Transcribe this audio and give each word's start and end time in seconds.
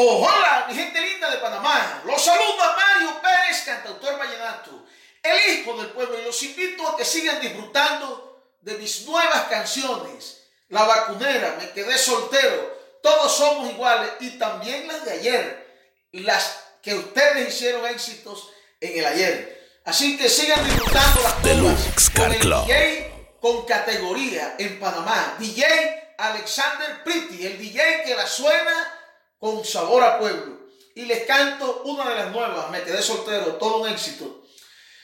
Hola, 0.00 0.66
mi 0.68 0.76
gente 0.76 1.00
linda 1.00 1.28
de 1.28 1.38
Panamá. 1.38 2.02
Los 2.04 2.22
saluda 2.22 2.76
Mario 2.76 3.20
Pérez, 3.20 3.62
cantautor 3.64 4.16
vallenato, 4.16 4.84
el 5.20 5.50
hijo 5.50 5.76
del 5.76 5.88
pueblo, 5.88 6.20
y 6.20 6.24
los 6.24 6.40
invito 6.44 6.86
a 6.86 6.96
que 6.96 7.04
sigan 7.04 7.40
disfrutando 7.40 8.44
de 8.60 8.78
mis 8.78 9.04
nuevas 9.06 9.48
canciones. 9.48 10.44
La 10.68 10.84
vacunera, 10.84 11.56
me 11.58 11.70
quedé 11.70 11.98
soltero, 11.98 12.78
todos 13.02 13.36
somos 13.36 13.70
iguales, 13.70 14.12
y 14.20 14.38
también 14.38 14.86
las 14.86 15.04
de 15.04 15.12
ayer, 15.14 15.66
las 16.12 16.60
que 16.80 16.94
ustedes 16.94 17.48
hicieron 17.48 17.84
éxitos 17.86 18.50
en 18.80 19.00
el 19.00 19.04
ayer. 19.04 19.80
Así 19.84 20.16
que 20.16 20.28
sigan 20.28 20.64
disfrutando 20.64 21.22
las 21.22 21.42
Deluxe 21.42 22.10
con 22.10 22.32
el. 22.32 22.38
DJ 22.40 23.36
con 23.40 23.66
categoría 23.66 24.54
en 24.60 24.78
Panamá. 24.78 25.34
DJ 25.40 26.14
Alexander 26.18 27.02
Pretty, 27.02 27.46
el 27.46 27.58
DJ 27.58 28.04
que 28.04 28.14
la 28.14 28.28
suena 28.28 28.97
con 29.38 29.64
sabor 29.64 30.02
a 30.02 30.18
pueblo. 30.18 30.58
Y 30.94 31.04
les 31.06 31.24
canto 31.24 31.82
una 31.84 32.08
de 32.10 32.16
las 32.16 32.32
nuevas, 32.32 32.70
me 32.70 32.82
quedé 32.82 33.00
soltero, 33.02 33.54
todo 33.54 33.78
un 33.78 33.88
éxito. 33.88 34.42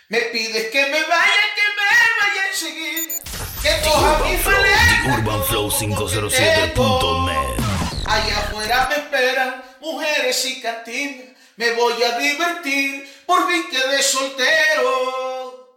Me 0.09 0.21
pides 0.21 0.71
que 0.71 0.87
me 0.87 1.03
vaya, 1.03 1.55
que 1.55 1.63
me 1.77 1.85
vaya 2.21 2.49
enseguida. 2.51 3.15
Que 3.63 3.81
coja 3.83 4.19
mi 4.25 4.37
maleta 4.37 5.03
con 5.05 5.25
lo 5.25 5.31
poco 5.31 5.47
que 5.57 5.79
tengo. 5.79 6.75
UrbanFlow507.net 6.75 7.65
Allá 8.07 8.39
afuera 8.39 8.87
me 8.91 8.97
esperan 8.97 9.65
mujeres 9.81 10.45
y 10.45 10.61
cantinas. 10.61 11.29
Me 11.57 11.71
voy 11.73 12.03
a 12.03 12.19
divertir, 12.19 13.09
por 13.27 13.47
fin 13.49 13.65
quedé 13.71 14.03
soltero. 14.03 15.71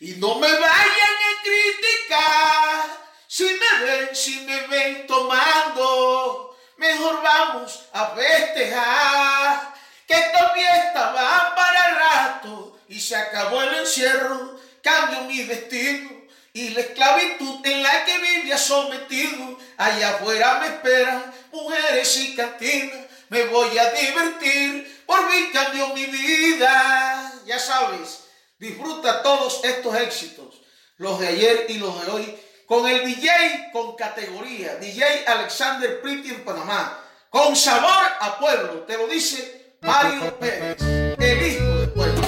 Y 0.00 0.12
no 0.12 0.36
me 0.36 0.50
vayan 0.50 0.64
a 0.64 1.42
criticar 1.42 2.86
si 3.26 3.44
me 3.44 3.84
ven, 3.84 4.14
si 4.14 4.40
me 4.42 4.66
ven 4.68 5.06
tomando. 5.06 6.55
Mejor 6.76 7.22
vamos 7.22 7.84
a 7.92 8.08
festejar 8.08 9.74
que 10.06 10.14
esta 10.14 10.50
fiesta 10.50 11.12
va 11.12 11.54
para 11.54 11.94
rato 11.94 12.78
y 12.88 13.00
se 13.00 13.16
acabó 13.16 13.62
el 13.62 13.74
encierro. 13.76 14.60
Cambio 14.82 15.22
mi 15.22 15.42
destino 15.42 16.10
y 16.52 16.68
la 16.70 16.80
esclavitud 16.80 17.66
en 17.66 17.82
la 17.82 18.04
que 18.04 18.18
vivía 18.18 18.58
sometido. 18.58 19.58
Allá 19.76 20.10
afuera 20.10 20.58
me 20.60 20.66
esperan 20.68 21.34
mujeres 21.50 22.16
y 22.18 22.36
cantinas. 22.36 23.06
Me 23.28 23.44
voy 23.46 23.76
a 23.76 23.90
divertir, 23.90 25.02
por 25.04 25.28
mí 25.28 25.50
cambió 25.52 25.88
mi 25.88 26.06
vida. 26.06 27.32
Ya 27.44 27.58
sabes, 27.58 28.24
disfruta 28.58 29.22
todos 29.22 29.64
estos 29.64 29.96
éxitos, 29.96 30.62
los 30.98 31.18
de 31.18 31.28
ayer 31.28 31.66
y 31.68 31.74
los 31.78 32.04
de 32.04 32.12
hoy, 32.12 32.38
con 32.66 32.86
el 32.88 33.04
DJ 33.04 33.70
con 33.72 33.94
categoría, 33.94 34.76
DJ 34.76 35.24
Alexander 35.26 36.00
Pretty 36.02 36.30
en 36.30 36.44
Panamá, 36.44 36.98
con 37.30 37.54
sabor 37.54 38.04
a 38.20 38.38
pueblo, 38.38 38.80
te 38.80 38.96
lo 38.96 39.06
dice 39.06 39.76
Mario 39.82 40.36
Pérez, 40.38 40.80
el 40.80 41.46
hijo 41.46 41.64
del 41.64 41.90
pueblo. 41.90 42.22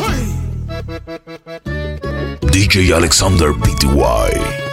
DJ 2.53 2.95
Alexander 2.95 3.51
PTY 3.53 4.68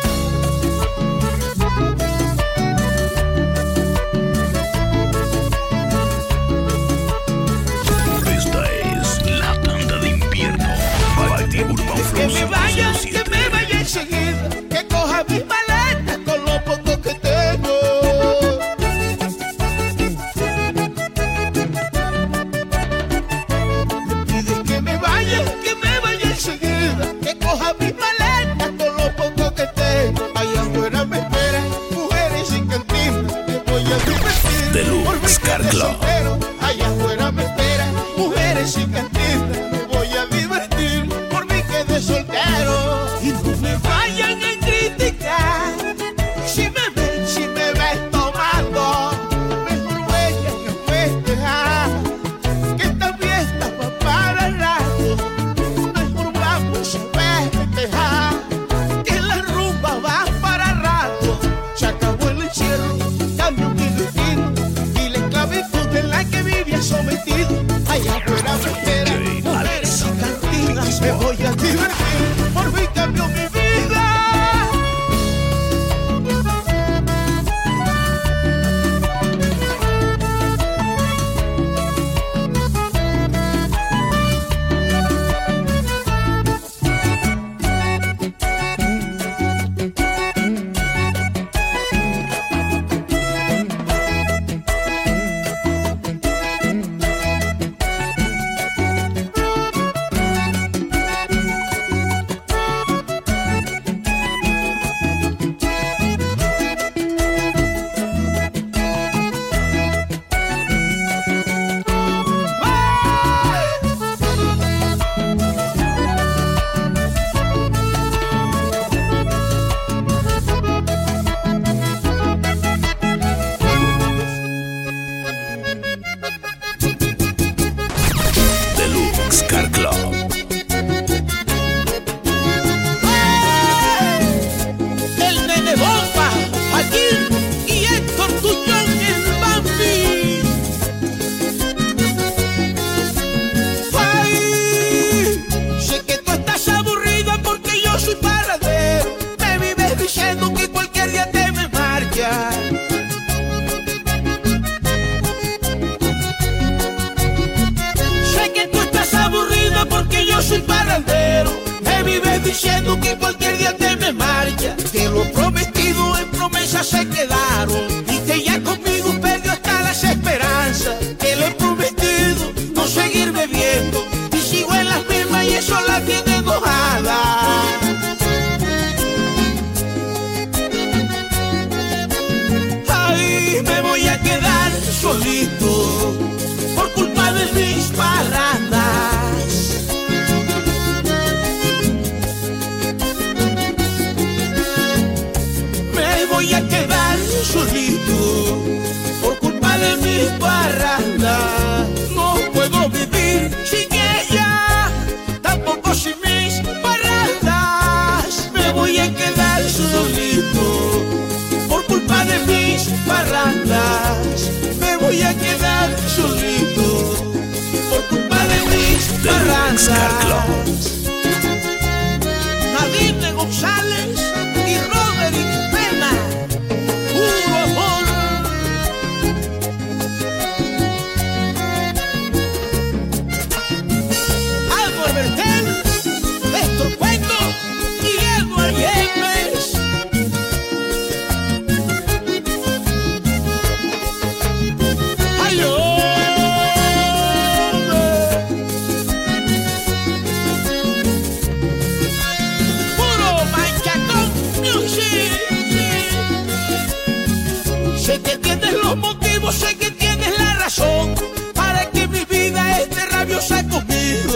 los 258.95 259.15
motivos, 259.15 259.55
sé 259.55 259.75
que 259.77 259.91
tienes 259.91 260.37
la 260.37 260.53
razón 260.55 261.15
para 261.53 261.89
que 261.89 262.07
mi 262.07 262.23
vida 262.25 262.79
esté 262.79 263.05
rabiosa 263.07 263.63
conmigo. 263.67 264.33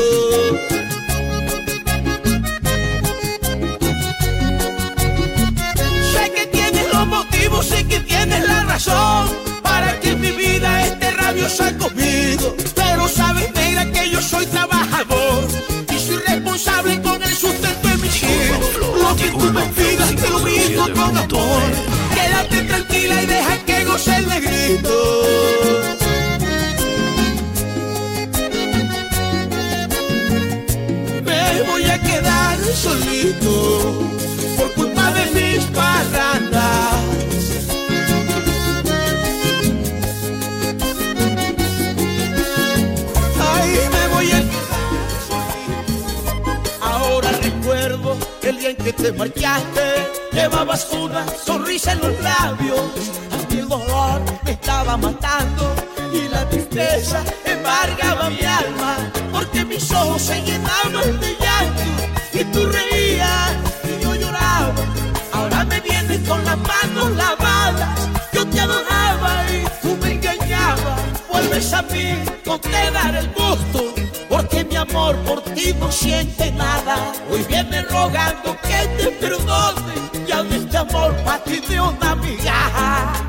Sé 6.14 6.32
que 6.36 6.46
tienes 6.48 6.94
los 6.94 7.08
motivos, 7.08 7.66
sé 7.66 7.86
que 7.86 8.00
tienes 8.02 8.48
la 8.48 8.64
razón 8.64 9.30
para 9.62 10.00
que 10.00 10.16
mi 10.16 10.32
vida 10.32 10.86
esté 10.86 11.12
rabiosa 11.12 11.78
conmigo. 11.78 12.56
Pero 12.76 13.08
sabes, 13.08 13.54
negra, 13.54 13.86
que 13.92 14.10
yo 14.10 14.22
soy 14.22 14.46
trabajador 14.48 15.48
y 15.94 16.00
soy 16.00 16.18
responsable 16.28 17.02
con 17.02 17.22
el 17.24 17.36
sustento 17.36 17.88
de 17.88 17.98
mis 17.98 18.24
hijos. 18.24 18.60
Lo 19.02 19.16
que 19.16 19.30
tú 19.30 19.54
me 19.54 19.66
pidas 19.68 20.16
te 20.16 20.30
lo 20.30 20.40
brindo 20.40 20.84
con 20.94 21.18
amor. 21.18 21.62
Quédate 22.14 22.64
tranquila 22.64 23.24
y 23.24 23.26
deja 23.26 23.59
el 24.08 24.28
negrito. 24.28 25.22
Me 31.24 31.62
voy 31.64 31.84
a 31.86 32.00
quedar 32.02 32.58
solito 32.74 34.02
por 34.58 34.74
culpa 34.74 35.12
de 35.12 35.26
mis 35.32 35.64
parrandas. 35.66 37.04
Ay, 43.54 43.72
me 43.92 44.08
voy 44.14 44.32
a 44.32 44.42
quedar 44.52 44.90
solito. 45.28 46.52
Ahora 46.82 47.32
recuerdo 47.42 48.18
el 48.44 48.58
día 48.60 48.70
en 48.70 48.78
que 48.78 48.94
te 48.94 49.12
marchaste. 49.12 50.08
Llevabas 50.32 50.88
una 50.94 51.26
sonrisa 51.46 51.92
en 51.94 52.00
los 52.00 52.22
labios. 52.22 52.82
Me 53.70 54.52
estaba 54.54 54.98
matando 54.98 55.76
y 56.12 56.28
la 56.28 56.44
tristeza 56.50 57.24
embargaba 57.46 58.32
mi 58.32 58.44
alma. 58.44 58.98
Porque 59.32 59.64
mis 59.64 59.92
ojos 59.92 60.24
se 60.24 60.42
llenaban 60.42 61.20
de 61.20 61.38
llanto 61.40 61.84
y 62.34 62.44
tú 62.46 62.66
reías 62.66 63.52
y 63.84 64.04
yo 64.04 64.16
lloraba. 64.16 64.74
Ahora 65.34 65.66
me 65.66 65.80
vienes 65.82 66.28
con 66.28 66.44
las 66.46 66.58
manos 66.58 67.12
lavadas. 67.16 68.10
Yo 68.34 68.44
te 68.48 68.60
adoraba 68.60 69.46
y 69.52 69.64
tú 69.84 69.96
me 70.02 70.14
engañabas. 70.14 71.02
Vuelves 71.30 71.72
a 71.72 71.84
mí, 71.84 72.16
no 72.48 72.60
te 72.60 72.90
daré 72.90 73.20
el 73.20 73.32
gusto. 73.34 73.94
Porque 74.30 74.64
mi 74.64 74.78
amor 74.78 75.16
por 75.18 75.44
ti 75.44 75.76
no 75.80 75.92
siente 75.92 76.52
nada. 76.54 77.14
Hoy 77.32 77.46
viene 77.48 77.84
rogando 77.84 78.58
que 78.64 78.88
te 78.98 79.12
perdone. 79.12 79.94
Ya 80.28 80.42
de 80.42 80.58
este 80.58 80.78
amor 80.78 81.16
para 81.18 81.44
ti 81.44 81.60
de 81.60 81.80
una 81.80 82.16
migaja. 82.16 83.29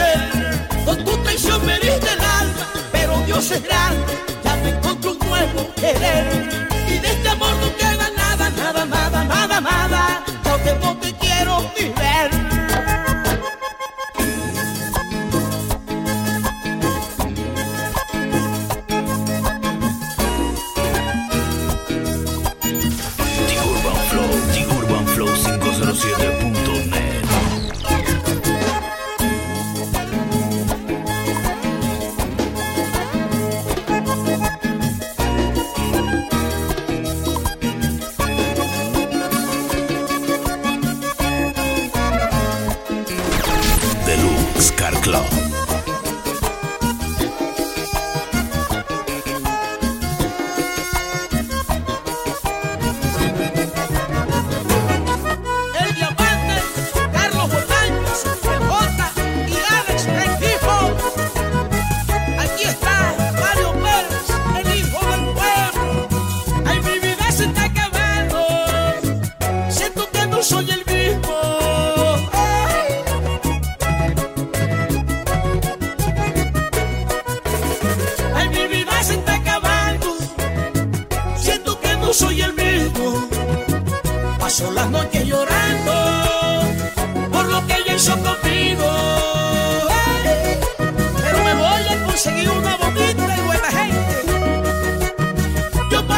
Dios 3.41 3.59
ya 4.43 4.55
me 4.57 4.69
encontré 4.69 5.09
un 5.09 5.17
nuevo 5.17 5.73
querer. 5.73 6.60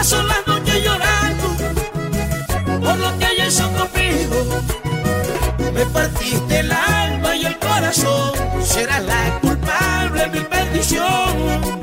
Paso 0.03 0.22
las 0.24 0.45
noches 0.45 0.83
llorando 0.83 1.48
por 2.83 2.98
lo 2.98 3.17
que 3.19 3.48
hizo 3.48 3.72
conmigo. 3.72 4.62
Me 5.74 5.86
partiste 5.86 6.60
el 6.60 6.72
alma 6.74 7.33
y 7.38 7.45
el 7.45 7.57
corazón. 7.57 8.33
Será 8.62 9.00
la 9.00 9.39
culpable 9.39 10.27
mi 10.27 10.39
bendición. 10.39 11.82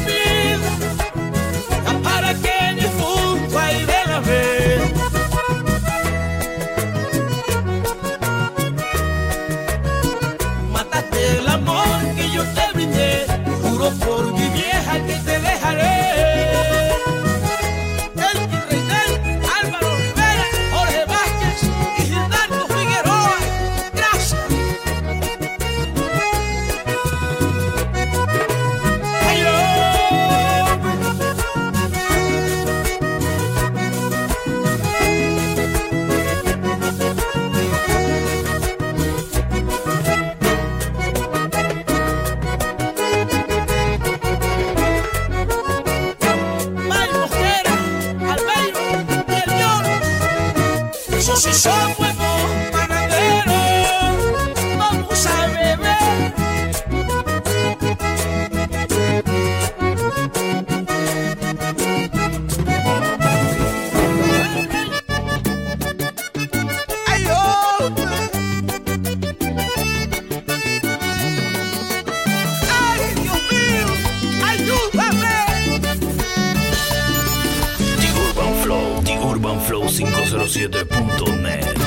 507.net. 80.01 81.77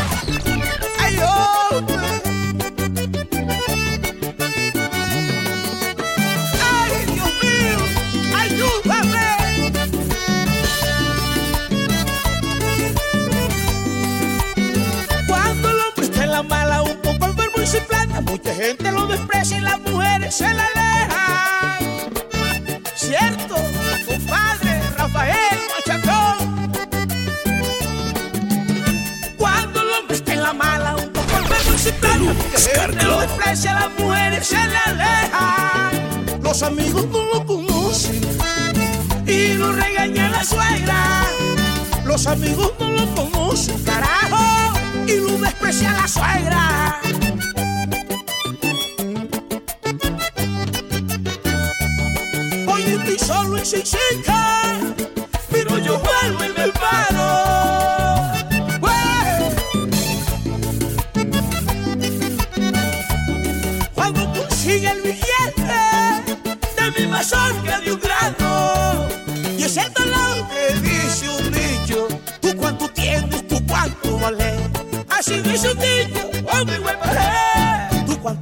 ¡Ay, 1.00 1.18
oh! 1.20 1.84
mala, 16.48 16.82
un 16.82 16.96
poco 16.96 17.26
enfermo 17.26 17.62
y 17.62 17.66
se 17.66 17.80
plata. 17.80 18.20
Mucha 18.20 18.54
gente 18.54 18.90
lo 18.92 19.06
desprecia 19.06 19.58
y 19.58 19.60
las 19.60 19.80
mujeres 19.80 20.34
se 20.34 20.52
la 20.52 20.66
alejan. 20.74 21.83
Deluxe 31.92 32.68
Car 32.74 32.90
Club. 32.96 33.28
las 33.44 33.90
mujeres 33.98 34.46
se 34.46 34.56
le 34.56 34.76
aleja 34.86 35.74
los 36.54 36.62
amigos 36.62 37.06
no 37.10 37.24
lo 37.24 37.46
conocen 37.46 38.20
y 39.26 39.54
lo 39.54 39.72
regaña 39.72 40.28
la 40.30 40.44
suegra. 40.44 41.24
Los 42.04 42.28
amigos 42.28 42.72
no 42.78 42.90
lo 42.90 43.14
conocen, 43.14 43.82
carajo, 43.82 44.78
y 45.06 45.16
lo 45.16 45.38
desprecia 45.38 45.90
la 45.92 46.06
suegra. 46.06 47.00
Hoy 52.68 52.82
estoy 52.82 53.18
solo 53.18 53.56
y 53.56 53.64
sin 53.64 53.82
chica 53.82 54.73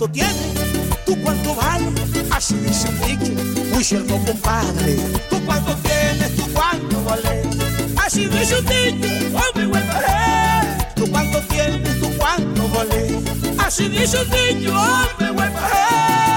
cuánto 0.03 0.13
tienes, 0.13 1.05
tú 1.07 1.23
cuánto 1.23 1.55
vales, 1.55 1.93
así 2.31 2.55
dice 2.57 2.89
el 2.89 3.19
dicho, 3.19 3.33
muy 3.73 3.85
cierto 3.85 4.19
compadre. 4.27 4.97
Tú 5.31 5.41
cuánto 5.47 5.77
tienes, 5.77 6.37
tú 6.37 6.43
cuánto 6.53 7.05
vales, 7.05 7.47
así 8.05 8.27
dice 8.27 8.59
el 8.59 8.65
dicho, 8.67 9.37
hombre 9.37 9.67
buen 9.67 9.87
pared. 9.87 10.95
Tú 10.97 11.09
cuánto 11.11 11.41
tienes, 11.43 12.01
tú 12.01 12.11
cuánto 12.19 12.69
vales, 12.69 13.13
así 13.59 13.89
dice 13.89 14.19
el 14.21 14.31
dicho, 14.31 14.75
hombre 14.75 15.31
buen 15.31 15.53
pared. 15.53 16.32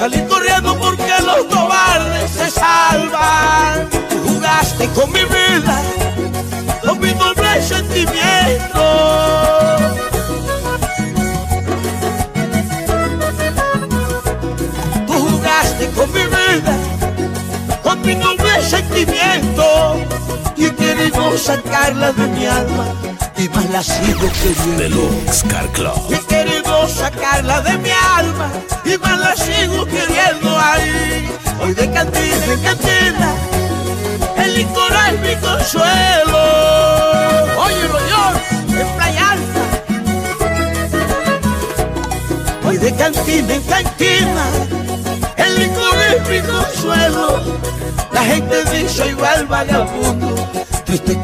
salir 0.00 0.29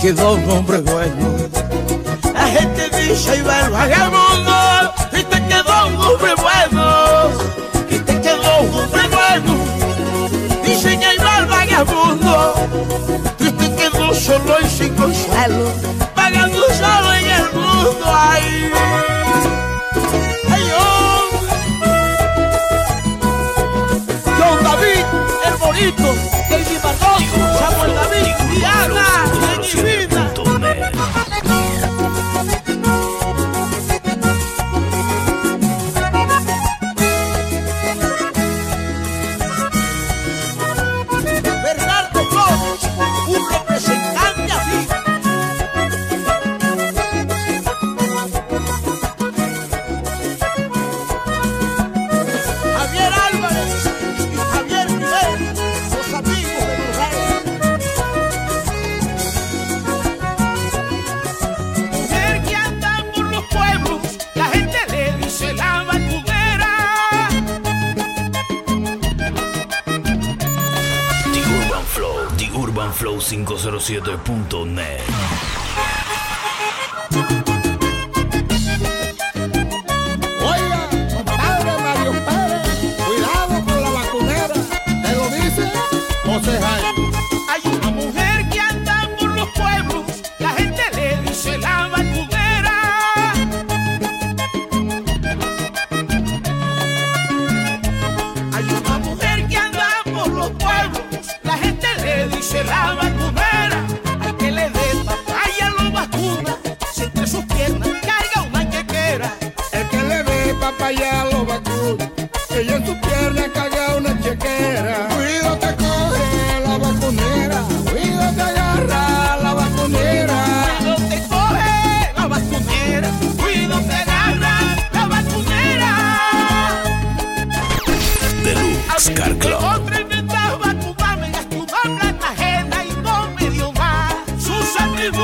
que 0.06 0.12
dá 0.12 0.22
algum 0.22 0.62
braguelho 0.62 1.35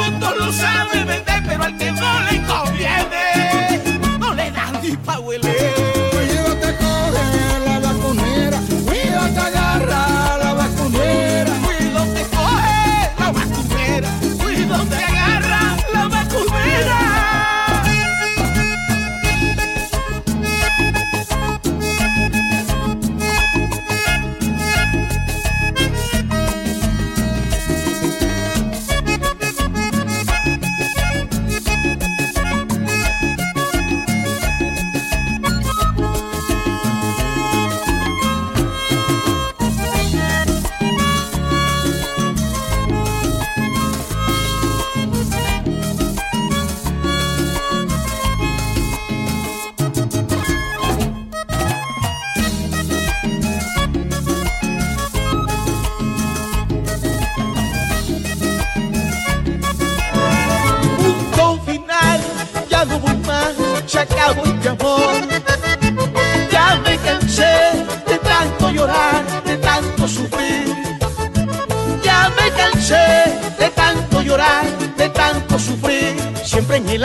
mundo 0.03 0.35
lo 0.35 0.53
sabe. 0.53 1.32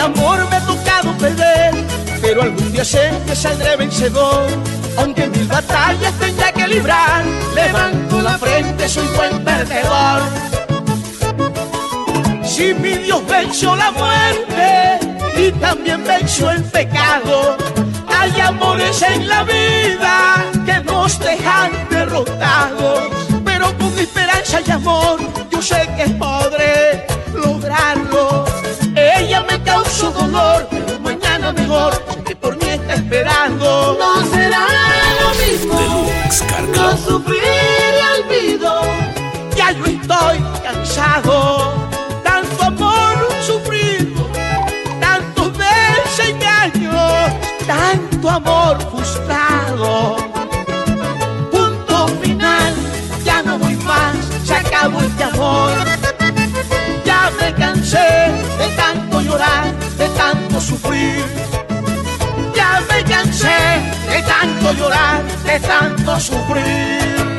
amor 0.08 0.40
me 0.50 0.56
ha 0.56 0.62
tocado 0.62 1.12
perder, 1.18 1.74
pero 2.22 2.42
algún 2.42 2.72
día 2.72 2.86
sé 2.86 3.12
que 3.26 3.36
saldré 3.36 3.76
vencedor. 3.76 4.48
Aunque 4.98 5.28
mil 5.28 5.48
batallas 5.48 6.14
tenga 6.14 6.52
que 6.52 6.68
librar, 6.68 7.24
levanto 7.54 8.22
la 8.22 8.38
frente, 8.38 8.88
soy 8.90 9.08
buen 9.16 9.44
perdedor. 9.44 10.22
Si 12.44 12.74
mi 12.74 12.94
Dios 13.06 13.22
venció 13.28 13.76
la 13.76 13.92
muerte 13.92 15.00
y 15.38 15.52
también 15.60 16.04
venció 16.04 16.50
el 16.52 16.64
pecado, 16.64 17.58
hay 18.08 18.40
amores 18.40 19.02
en 19.02 19.28
la 19.28 19.44
vida 19.44 20.46
que 20.66 20.80
nos 20.86 21.20
dejan 21.20 21.72
derrotados, 21.90 23.10
pero 23.44 23.66
con 23.78 24.00
esperanza 24.00 24.62
y 24.66 24.72
amor 24.72 25.20
yo 25.52 25.62
sé 25.62 25.88
que 25.98 26.08
podré 26.12 27.06
lograrlo 27.34 28.27
su 29.90 30.12
dolor, 30.12 30.68
pero 30.70 31.00
mañana 31.00 31.52
mejor, 31.52 31.94
que 32.24 32.36
por 32.36 32.56
mí 32.58 32.70
está 32.70 32.96
esperando. 32.96 33.98
No 34.00 34.26
será 34.26 34.68
lo 35.22 35.30
mismo. 35.46 35.80
Deluxe, 35.80 36.44
no 36.76 36.98
sufrir. 36.98 37.57
de 59.38 60.10
tanto 60.18 60.60
sufrir. 60.60 61.24
Ya 62.56 62.82
me 62.90 63.04
cansé 63.04 63.60
de 64.10 64.24
tanto 64.24 64.74
llorar, 64.74 65.24
de 65.46 65.60
tanto 65.60 66.20
sufrir. 66.20 67.38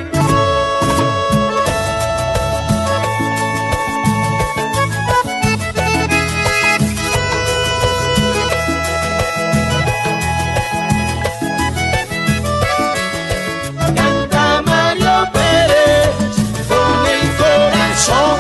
Canta 13.97 14.63
Mario 14.67 15.33
Pérez 15.33 16.15
con 16.69 17.07
el 17.17 17.27
corazón. 17.37 18.38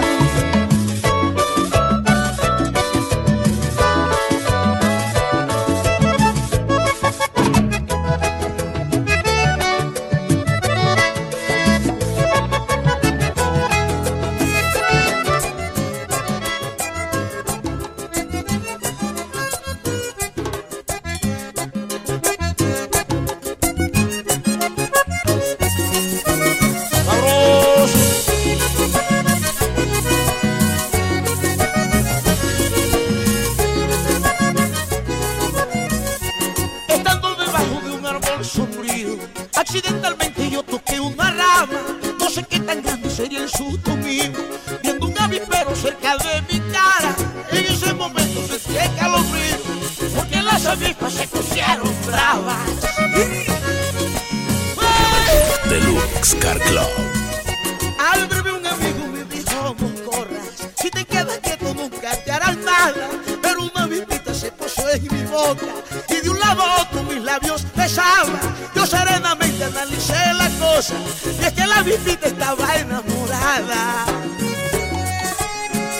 La 70.34 70.48
cosa 70.58 70.94
y 71.40 71.44
es 71.44 71.52
que 71.52 71.66
la 71.66 71.78
avispita 71.78 72.26
estaba 72.28 72.76
enamorada. 72.76 74.06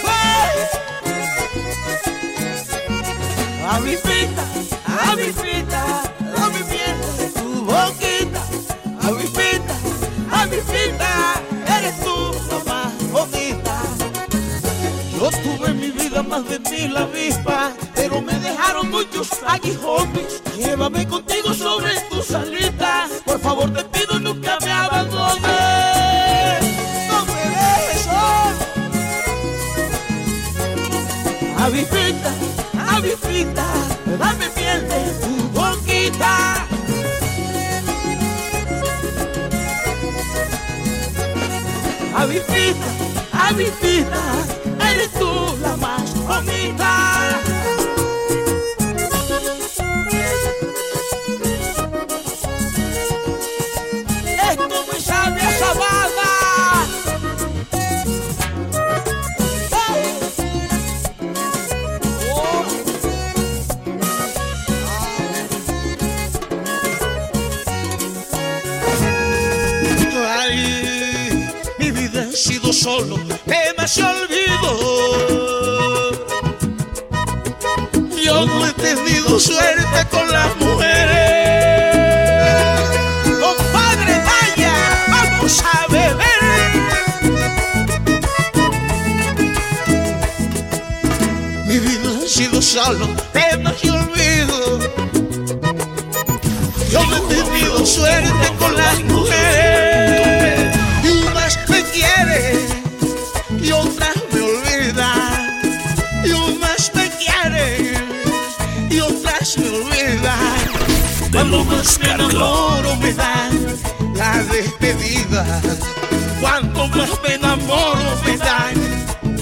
¡Ay! 0.07 0.59
Avispita, 3.71 4.45
avispita, 5.11 6.03
dame 6.37 6.61
miel 6.65 6.97
de 7.19 7.27
tu 7.39 7.65
boquita. 7.65 8.43
Avispita, 9.03 9.75
avispita, 10.33 11.43
eres 11.79 12.01
tú 12.01 12.35
la 12.51 12.73
más 12.73 12.93
bonita. 13.11 13.83
Yo 15.19 15.31
tuve 15.31 15.69
en 15.71 15.81
mi 15.81 15.91
vida 15.91 16.23
más 16.23 16.49
de 16.49 16.59
mil 16.61 16.97
avispas, 16.97 17.73
pero 17.95 18.21
me 18.23 18.35
dejaron 18.35 18.91
muchos 18.91 19.29
aguijones. 19.47 20.43
Llévame 20.57 21.07
contigo 21.07 21.55
sobre 21.55 21.98
Avispita, 42.29 42.87
avispita, 43.33 44.21
eres 44.93 45.11
tú 45.15 45.57
la 45.63 45.77
más 45.79 46.15
bonita. 46.27 47.48
Solo 92.69 93.09
demasiado 93.33 93.99
olvido. 93.99 94.79
Yo 96.91 97.03
no 97.07 97.17
he 97.17 97.21
tenido 97.35 97.87
suerte 97.87 98.57
con 98.59 98.77
las 98.77 99.03
mujeres. 99.05 100.77
Y 101.03 101.09
unas 101.09 101.59
me 101.71 101.83
quieren 101.85 102.59
y 103.63 103.73
otras 103.73 104.17
me 104.33 104.41
olvidan. 104.43 105.61
Y 106.27 106.31
unas 106.31 106.93
me 106.95 107.11
quieren 107.13 108.07
y 108.91 109.01
otras 109.01 109.57
me 109.57 109.69
olvidan. 109.71 110.69
Cuando 111.33 111.65
más 111.65 111.99
me 112.01 112.11
enamoro 112.11 112.97
me 112.97 113.15
dan 113.15 113.79
la 114.15 114.45
despedida. 114.45 115.63
Cuanto 116.39 116.87
más 116.89 117.11
me 117.23 117.35
enamoro 117.35 118.11
me 118.27 118.37
dan 118.37 118.88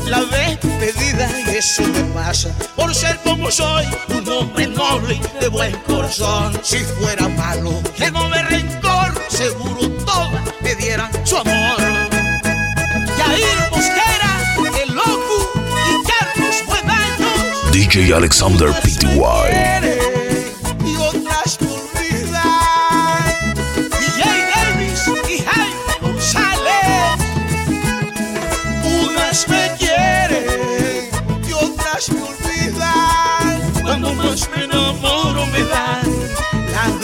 la 0.06 0.20
despedida 0.24 1.28
y 1.46 1.56
eso 1.56 1.82
me 1.82 2.00
pasa 2.14 2.48
por 2.74 2.94
ser 2.94 3.18
como 3.24 3.50
soy, 3.50 3.86
un 4.08 4.28
hombre 4.28 4.66
noble 4.68 5.20
de 5.40 5.48
buen 5.48 5.72
corazón. 5.86 6.58
Si 6.62 6.78
fuera 6.78 7.28
malo, 7.28 7.82
lleno 7.98 8.28
de 8.30 8.42
rencor, 8.44 9.14
seguro 9.28 9.88
todas 10.04 10.42
me 10.60 10.74
dieran 10.74 11.10
su 11.24 11.36
amor. 11.36 11.78
Yair 13.18 13.58
Mosquera, 13.70 14.82
el 14.82 14.94
loco 14.94 15.50
y 15.90 16.06
Carlos 16.06 16.56
Buenaños. 16.66 17.72
DJ 17.72 18.14
Alexander 18.14 18.70
Pty. 18.82 19.85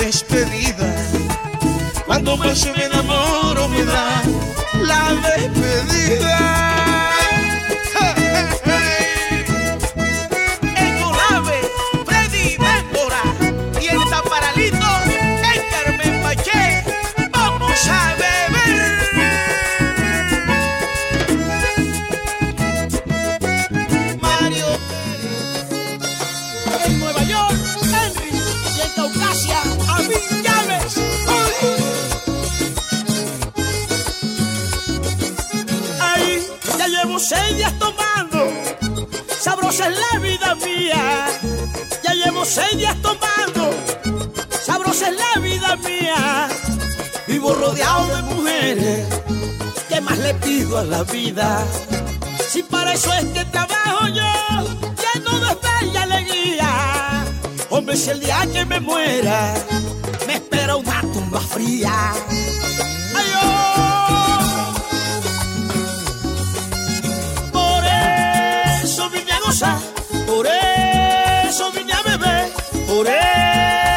Despedida. 0.05 0.93
Cuando 2.07 2.37
más 2.37 2.67
me 2.77 2.85
enamoro 2.85 3.69
me 3.69 3.85
dan 3.85 4.25
la 4.83 5.15
despedida. 5.15 6.82
Seis 42.53 42.77
días 42.77 42.97
tomando, 43.01 43.71
sabrosa 44.51 45.09
es 45.09 45.17
la 45.17 45.41
vida 45.41 45.77
mía. 45.77 46.49
Vivo 47.27 47.55
rodeado 47.55 48.15
de 48.15 48.23
mujeres, 48.35 49.07
¿qué 49.88 50.01
más 50.03 50.19
le 50.19 50.35
pido 50.35 50.77
a 50.77 50.85
la 50.85 51.03
vida? 51.05 51.65
Si 52.51 52.62
para 52.62 52.93
eso 52.93 53.11
es 53.15 53.25
que 53.27 53.45
trabajo 53.47 54.07
yo, 54.09 54.33
lleno 55.03 55.41
de 55.41 55.57
fe 55.62 55.87
y 55.95 55.97
alegría. 55.97 57.25
Hombre, 57.71 57.97
si 57.97 58.11
el 58.11 58.21
día 58.21 58.47
que 58.53 58.67
me 58.67 58.81
muera, 58.81 59.55
me 60.27 60.35
espera 60.35 60.77
una 60.77 61.01
tumba 61.01 61.41
fría. 61.41 62.12
Por 73.03 73.12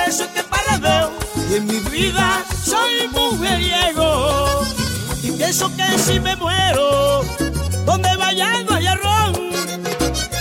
eso 0.09 0.23
es 0.23 0.29
que 0.29 0.43
parradeo. 0.43 1.11
Y 1.49 1.55
en 1.55 1.67
mi 1.67 1.79
vida 1.91 2.43
soy 2.63 3.07
mujeriego. 3.09 4.65
Y 5.21 5.31
pienso 5.31 5.71
que 5.75 5.99
si 5.99 6.19
me 6.19 6.35
muero, 6.35 7.23
donde 7.85 8.15
vaya 8.15 8.63
no 8.63 8.75
hay 8.75 8.87
ron. 8.87 9.33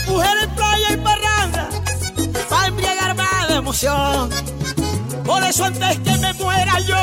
Mujeres, 0.06 0.48
playa 0.56 0.92
y 0.92 0.96
parranda, 0.96 1.68
para 2.48 2.66
embriagarme 2.68 3.24
de 3.48 3.54
emoción. 3.54 4.30
Por 5.24 5.42
eso 5.44 5.64
antes 5.64 5.98
que 5.98 6.16
me 6.18 6.32
muera 6.34 6.80
yo, 6.80 6.96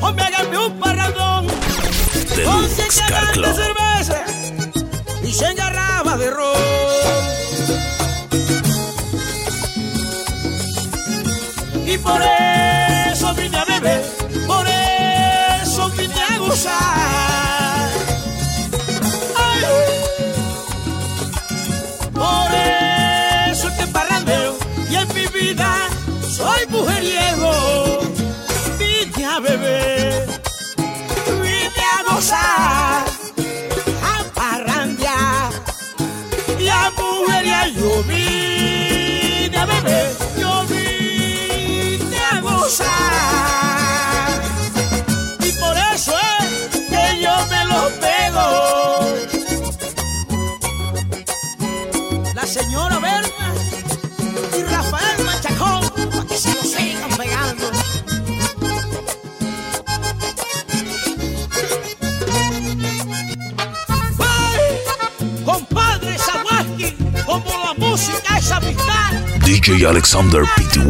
hombre, 0.00 0.24
hágame 0.24 0.58
un 0.66 0.78
parrandón. 0.78 1.46
Con 2.44 2.68
cien 2.68 2.88
Deluxe 2.88 3.00
Car 3.00 3.10
canas 3.10 3.28
de 3.28 3.32
Club. 3.34 3.54
cerveza 3.54 4.24
y 5.24 5.32
cien 5.32 5.56
garrafas 5.56 6.18
de 6.18 6.30
ron. 6.30 6.49
por 12.02 12.20
eso 12.22 13.34
vine 13.34 13.56
a 13.56 13.64
beber, 13.64 14.02
por 14.46 14.66
eso 14.66 15.90
vine 15.90 16.22
a 16.22 16.38
gozar. 16.38 17.90
Por 22.12 22.54
eso 23.50 23.68
es 23.68 23.74
que 23.74 23.86
parrandeo 23.86 24.56
y 24.90 24.94
en 24.96 25.08
mi 25.14 25.26
vida 25.38 25.88
soy 26.22 26.66
mujeriego. 26.68 28.00
Vine 28.78 29.26
a 29.26 29.40
beber, 29.40 30.40
vine 31.42 31.84
a 31.98 32.12
gozar, 32.12 33.04
a 34.12 34.24
parrandear 34.34 35.52
y 36.58 36.68
a 36.68 36.90
mujería 36.96 37.68
yo 37.68 38.02
vine 38.04 39.56
a 39.56 39.66
beber. 39.66 39.99
Y 45.40 45.52
por 45.52 45.76
eso 45.94 46.12
es 46.40 46.46
que 46.90 47.20
yo 47.22 47.46
me 47.50 47.64
los 47.66 47.92
pego. 48.04 48.46
La 52.34 52.46
señora 52.46 52.98
Berna 52.98 53.54
y 54.58 54.62
Rafael 54.62 55.24
Machacón, 55.24 55.90
para 56.10 56.24
que 56.26 56.36
se 56.36 56.54
lo 56.54 56.62
sigan 56.62 57.10
pegando. 57.16 57.70
¡Ay! 64.18 65.44
Compadre 65.44 66.16
Zawaski, 66.18 66.96
como 67.24 67.50
la 67.64 67.74
música 67.74 68.38
es 68.38 68.50
amistad. 68.50 69.12
DJ 69.44 69.86
Alexander 69.86 70.42
Pty. 70.56 70.80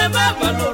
me 0.00 0.08
va 0.08 0.32
valor. 0.40 0.69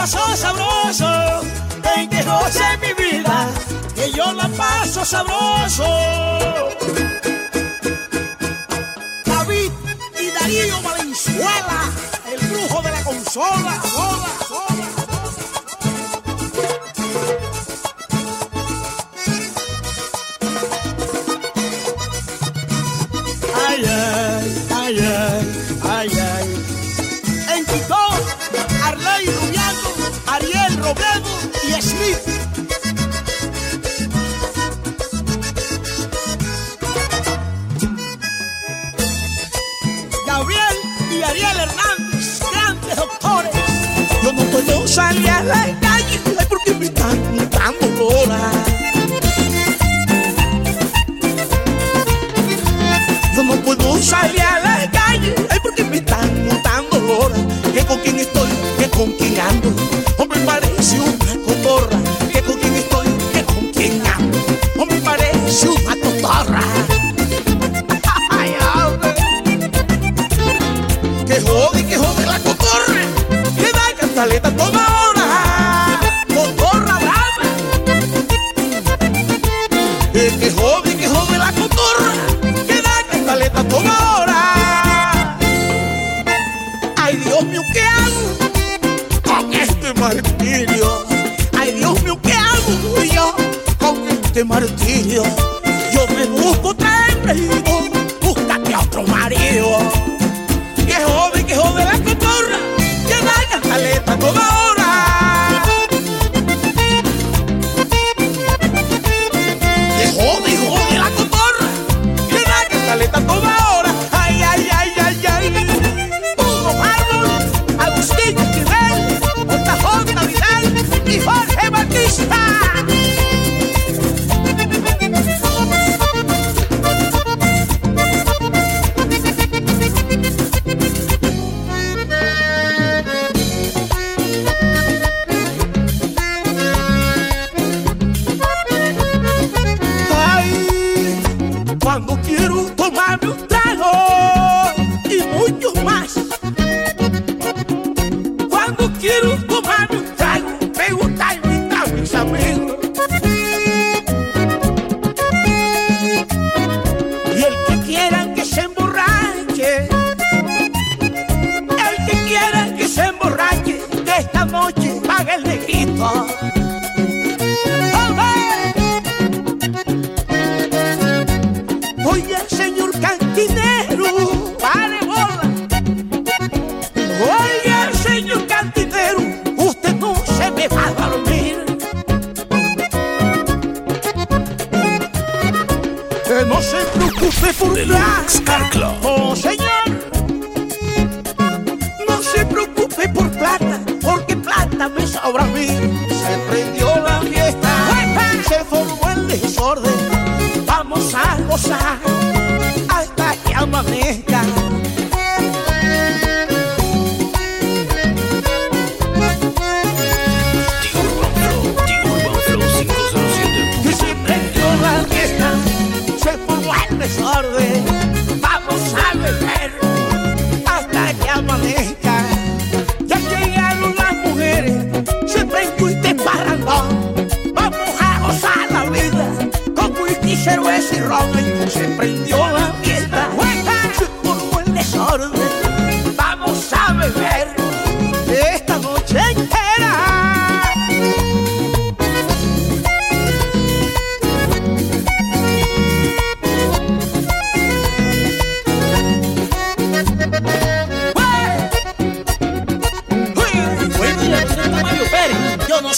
paso 0.00 0.34
sabroso, 0.34 1.42
en 1.94 2.08
que 2.08 2.22
goce 2.22 2.64
mi 2.80 2.92
vida, 2.94 3.48
que 3.94 4.10
yo 4.12 4.32
la 4.32 4.48
paso 4.48 5.04
sabroso. 5.04 6.49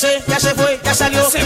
Ya 0.03 0.41
se 0.41 0.53
fue, 0.57 0.81
ya 0.83 0.95
salió. 0.95 1.31
Se 1.31 1.39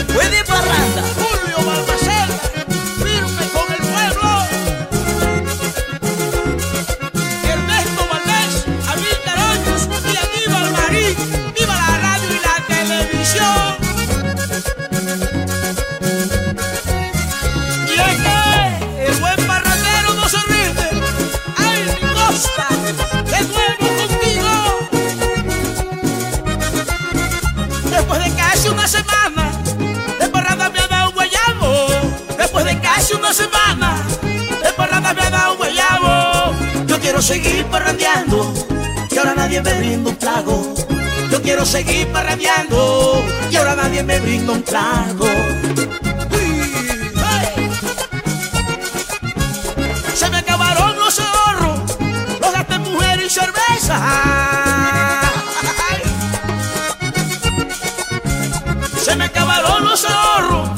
Seguir 41.66 42.06
parrandeando, 42.12 43.24
y 43.50 43.56
ahora 43.56 43.74
nadie 43.74 44.02
me 44.02 44.20
brinda 44.20 44.52
un 44.52 44.62
trago. 44.62 45.26
Se 50.14 50.30
me 50.30 50.38
acabaron 50.38 50.96
los 50.96 51.20
ahorros, 51.20 51.98
los 52.40 52.52
gasté 52.52 52.74
en 52.74 52.82
mujer 52.82 53.20
y 53.26 53.28
cerveza. 53.28 54.00
Se 59.04 59.16
me 59.16 59.24
acabaron 59.24 59.84
los 59.84 60.04
ahorros 60.04 60.70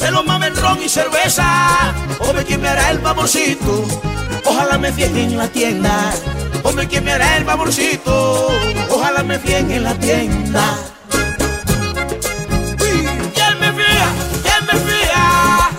de 0.00 0.10
los 0.10 0.26
mames 0.26 0.60
ron 0.60 0.82
y 0.82 0.88
cerveza. 0.88 1.94
Hombre, 2.18 2.44
¿quién 2.44 2.60
me 2.60 2.68
hará 2.68 2.90
el 2.90 2.98
favorcito? 2.98 3.86
Ojalá 4.44 4.78
me 4.78 4.92
fíen 4.92 5.16
en 5.16 5.38
la 5.38 5.48
tienda. 5.48 6.12
¿Quién 6.82 7.04
me 7.04 7.12
hará 7.12 7.36
el 7.36 7.44
favorcito? 7.44 8.48
Ojalá 8.90 9.22
me 9.22 9.38
fíen 9.38 9.70
en 9.70 9.84
la 9.84 9.94
tienda. 9.94 10.76
¿Quién 12.78 13.60
me 13.60 13.72
fía? 13.72 14.08
¿Quién 14.42 14.66
me 14.66 14.76
fía? 14.90 15.70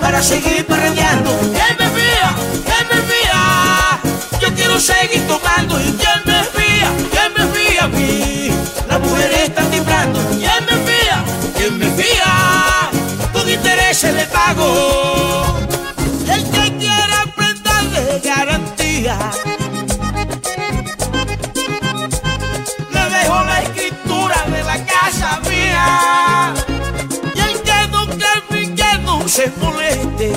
Para 0.00 0.22
seguir 0.22 0.66
parrandeando. 0.66 1.30
¿Quién 1.40 1.76
me 1.78 1.88
fía? 1.96 2.34
¿Quién 2.64 2.86
me 2.90 2.98
fía? 3.10 4.00
Yo 4.40 4.54
quiero 4.54 4.80
seguir 4.80 5.26
tomando. 5.26 5.80
¿Y 5.80 5.92
quién 5.92 6.20
me 6.26 6.42
fía? 6.44 6.90
¿Quién 7.12 7.32
me 7.36 7.54
fía 7.54 7.84
a 7.84 7.88
mí? 7.88 8.50
Las 8.88 9.00
mujeres 9.00 9.40
están 9.42 9.70
timbrando. 9.70 10.18
¿Quién 10.30 10.64
me 10.68 10.76
fía? 10.86 11.24
¿Quién 11.56 11.78
me 11.78 11.90
fía? 11.90 12.90
Con 13.32 13.48
intereses 13.48 14.14
le 14.14 14.26
pago. 14.26 15.58
El 16.26 16.50
que 16.50 16.76
quiera 16.78 17.24
de 18.04 18.20
garantía. 18.20 19.18
Se 29.40 29.50
moleste. 29.58 30.32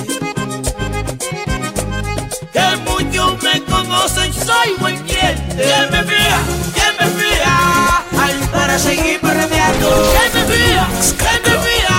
Que 2.52 2.76
muchos 2.88 3.42
me 3.42 3.62
conocen, 3.64 4.32
soy 4.32 4.74
buen 4.80 4.96
cliente. 5.04 5.62
¿Quién 5.62 5.90
me 5.90 6.02
fía? 6.04 6.38
¿Quién 6.74 6.92
me 7.00 7.06
fía? 7.20 8.04
Ay, 8.18 8.34
para 8.52 8.78
seguir 8.78 9.20
perreando. 9.20 9.88
¿Quién 10.14 10.30
me 10.34 10.54
fía? 10.54 10.88
¿Quién 11.18 11.40
me 11.46 11.54
fía? 11.66 11.98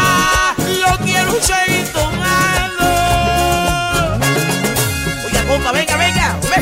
Yo 0.81 1.05
quiero 1.05 1.31
seguir 1.41 1.85
tomando. 1.93 2.85
Oiga, 5.25 5.43
compa, 5.47 5.71
venga, 5.73 5.97
venga. 5.97 6.39
Me 6.49 6.57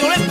yo 0.00 0.10
le 0.10 0.25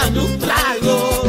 consígame 0.00 0.20
un 0.20 0.38
trago. 0.38 1.19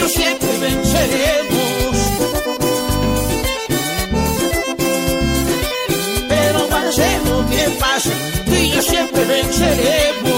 Yo 0.00 0.08
siempre 0.08 0.48
venceremos. 0.58 1.96
Pero 6.28 6.68
pase 6.68 7.20
lo 7.26 7.46
que 7.50 7.68
pase, 7.78 8.10
tú 8.46 8.54
y 8.54 8.70
yo 8.70 8.82
siempre 8.82 9.24
venceremos. 9.26 10.29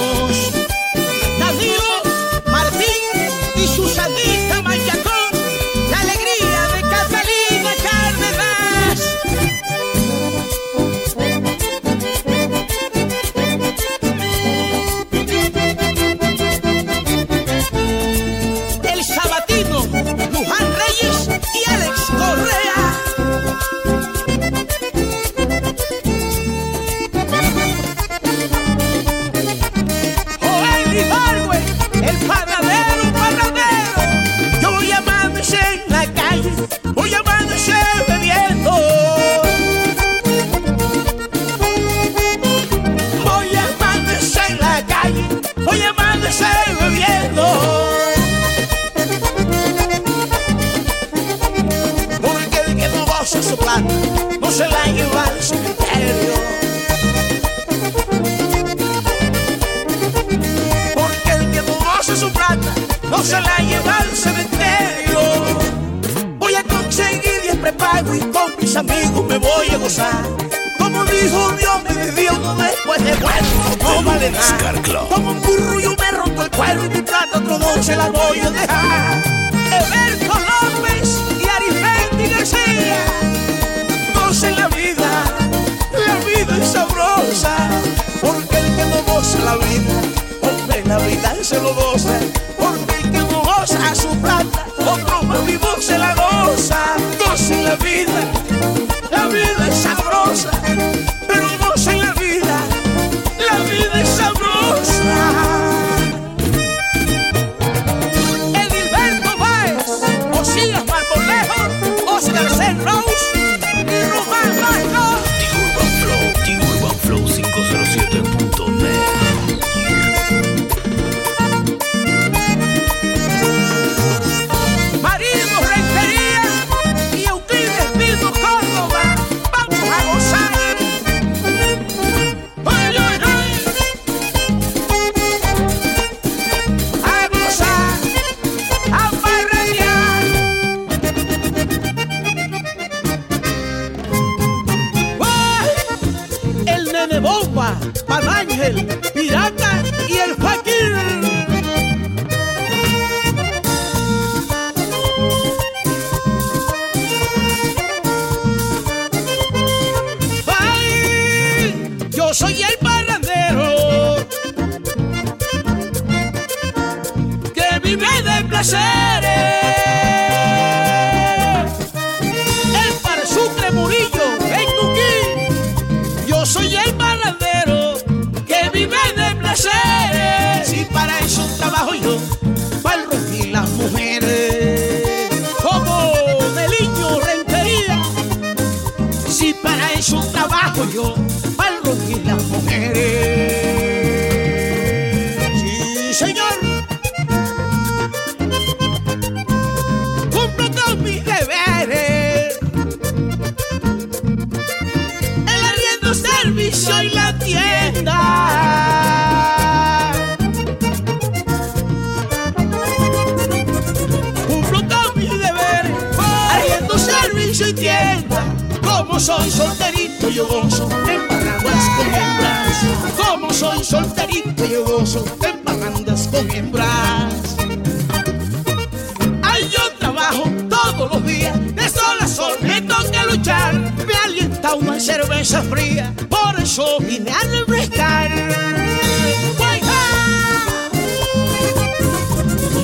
vine 237.00 237.30
a 237.30 237.40
refrescar. 237.40 238.30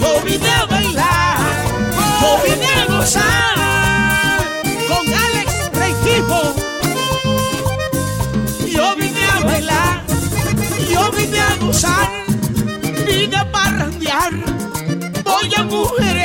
Yo 0.01 0.23
vine 0.25 0.51
a 0.51 0.67
bailar, 0.67 1.39
yo 2.21 2.39
vine 2.45 2.67
a 2.67 2.87
gozar 2.87 3.59
con 4.89 5.07
Alex 5.25 5.71
Rengifo. 5.73 6.55
Yo 8.67 8.97
vine 8.97 9.25
a 9.25 9.45
bailar, 9.45 10.03
yo 10.91 11.11
vine 11.13 11.41
a 11.41 11.57
gozar, 11.57 12.09
vine 13.07 13.37
a 13.37 13.51
parrandear, 13.51 14.33
voy 15.25 15.55
a 15.55 15.63
mujer. 15.65 16.18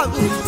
out. 0.00 0.47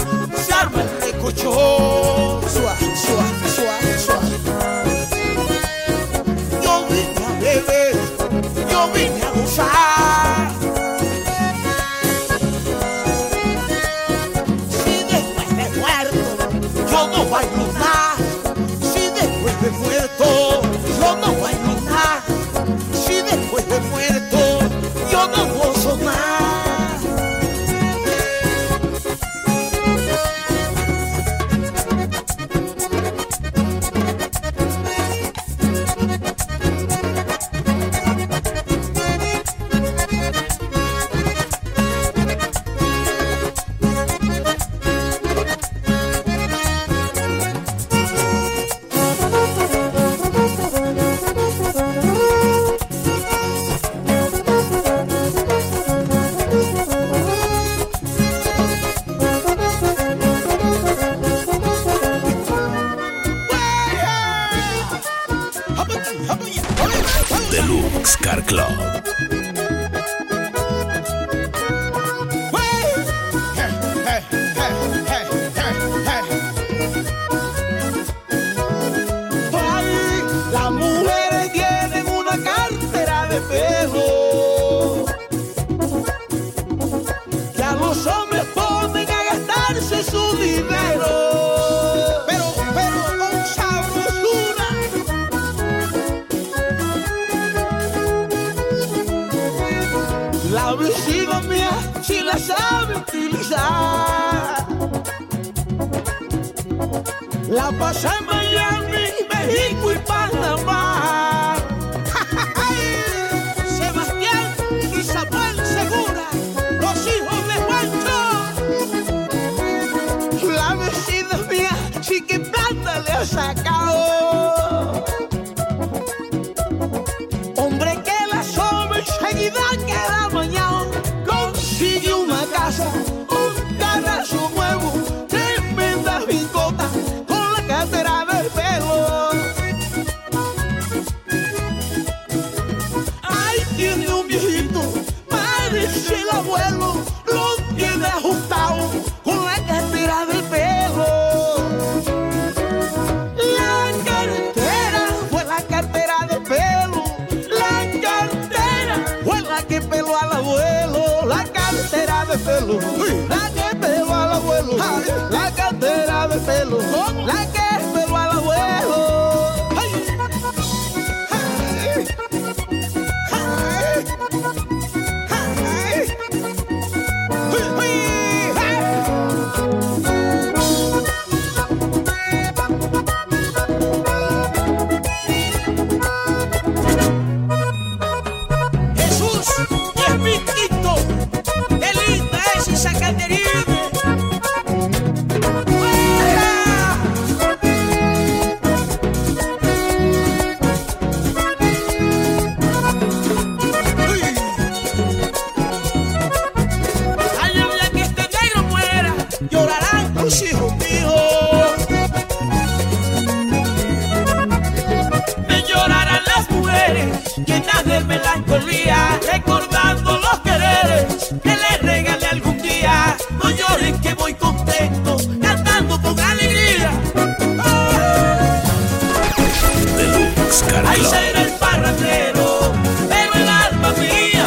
Car 230.71 230.87
Ahí 230.87 231.01
Club. 231.01 231.11
será 231.11 231.43
el 231.43 231.53
parrandero, 231.53 232.73
pero 233.09 233.35
el 233.35 233.49
alma 233.49 233.93
mía 233.99 234.47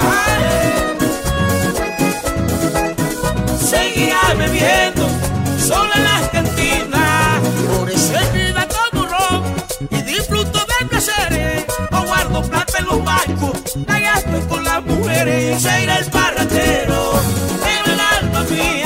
ay, 0.00 0.44
seguirá 3.60 4.34
bebiendo 4.36 5.08
sola 5.64 5.92
en 5.94 6.04
las 6.04 6.28
cantinas. 6.30 7.40
Por 7.76 7.90
eso 7.90 8.14
es 8.18 8.32
vida 8.32 8.66
como 8.68 9.06
ron 9.06 9.42
y 9.90 10.02
disfruto 10.02 10.58
de 10.58 10.86
placeres. 10.88 11.64
O 11.92 12.02
guardo 12.04 12.42
plata 12.42 12.78
en 12.78 12.84
los 12.86 13.04
bancos, 13.04 13.76
la 13.86 14.00
gasto 14.00 14.48
con 14.48 14.64
las 14.64 14.82
mujeres. 14.82 15.62
Será 15.62 15.98
el 15.98 16.06
parrandero, 16.10 17.12
pero 17.62 17.92
el 17.94 18.00
alma 18.00 18.44
mía. 18.50 18.77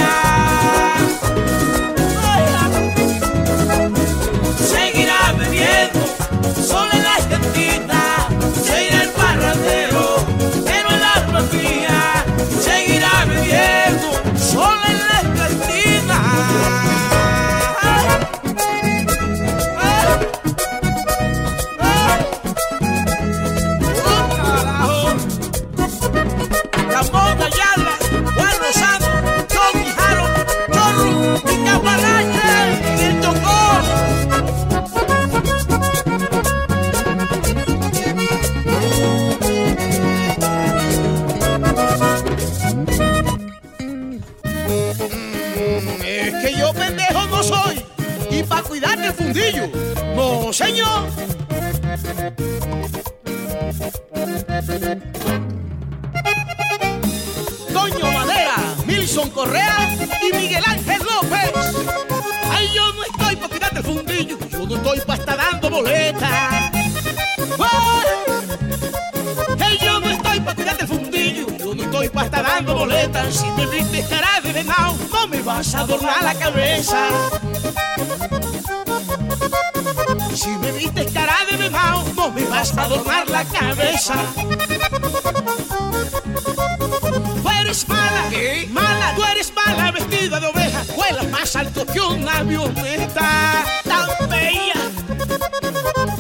Una 92.23 92.39
avioneta 92.39 93.65
tan 93.85 94.29
bella. 94.29 94.81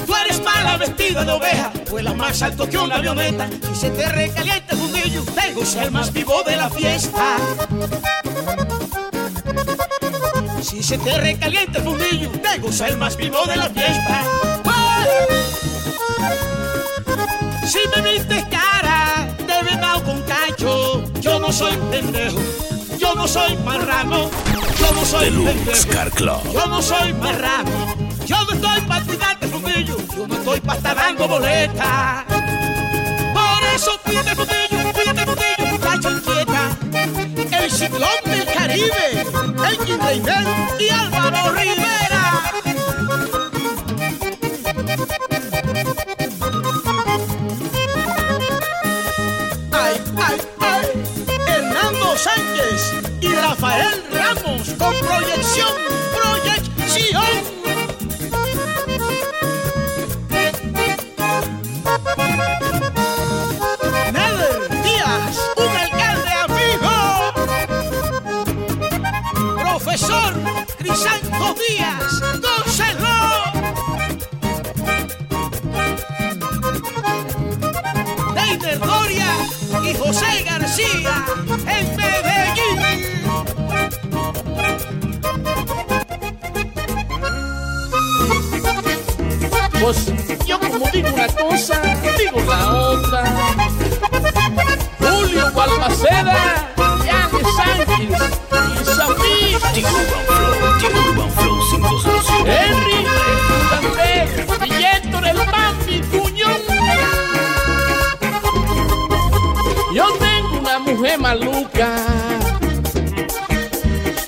Tú 0.07 0.14
eres 0.14 0.42
mala 0.42 0.76
vestida 0.76 1.24
de 1.24 1.32
oveja, 1.32 1.72
vuelas 1.90 2.16
más 2.16 2.42
alto 2.42 2.68
que 2.68 2.76
una 2.76 2.96
avioneta. 2.96 3.48
Si 3.68 3.80
se 3.80 3.90
te 3.90 4.09
recalienta 4.09 4.74
el 4.74 4.80
fundillo, 4.80 5.22
tengo 5.34 5.64
ser 5.64 5.90
más 5.90 6.12
vivo 6.12 6.42
de 6.44 6.57
la 6.57 6.70
fiesta. 6.70 7.36
Si 10.62 10.82
se 10.82 10.98
te 10.98 11.18
recalienta 11.18 11.78
el 11.78 11.84
fundillo, 11.84 12.30
tengo 12.30 12.72
ser 12.72 12.96
más 12.96 13.16
vivo 13.16 13.44
de 13.46 13.57
la 13.57 13.70
fiesta. 13.70 14.22
Si 17.66 17.78
me 17.94 18.12
viste 18.12 18.44
cara 18.50 19.28
de 19.38 19.70
venado 19.70 20.03
con 20.05 20.20
cacho, 20.22 21.05
yo 21.20 21.38
no 21.38 21.53
soy 21.53 21.76
pendejo, 21.90 22.40
yo 23.12 23.18
no 23.18 23.28
soy 23.28 23.56
marrano, 23.58 24.30
yo 24.80 24.92
no 24.94 25.04
soy 25.04 25.24
Deluxe 25.26 25.84
Car 25.84 26.10
Club. 26.12 26.40
yo 26.50 26.66
no 26.66 26.80
soy 26.80 27.12
marrano, 27.12 27.94
yo 28.24 28.36
no 28.44 28.52
estoy 28.52 28.80
para 28.88 29.04
cuidarte 29.04 29.48
fundillo, 29.48 29.96
yo 30.16 30.26
no 30.26 30.34
estoy 30.34 30.60
para 30.60 30.78
estar 30.78 30.96
dando 30.96 31.28
boleta. 31.28 32.24
Por 33.34 33.64
eso 33.74 34.00
pídete 34.02 34.34
fundillo, 34.34 34.92
pídete 34.94 35.26
fundillo, 35.26 35.66
muchacha 35.72 36.10
inquieta. 36.10 37.62
El 37.62 37.70
ciclón 37.70 38.08
del 38.24 38.46
Caribe, 38.46 39.26
Engin 39.70 40.00
Reynel 40.00 40.46
y 40.80 40.88
Álvaro 40.88 41.52
Rivera. 41.52 42.42
Ay, 49.70 50.00
ay, 50.16 50.40
ay, 50.60 50.86
Hernando 51.46 52.16
Sánchez 52.16 53.01
Rafael 53.43 54.05
Ramos 54.12 54.68
con 54.78 54.95
proyección. 55.01 56.11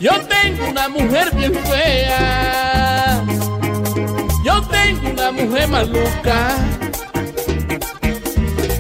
Yo 0.01 0.13
tengo 0.29 0.69
una 0.71 0.89
mujer 0.89 1.35
bien 1.35 1.55
fea. 1.55 3.25
Yo 4.45 4.63
tengo 4.63 5.11
una 5.11 5.31
mujer 5.31 5.69
maluca. 5.69 6.57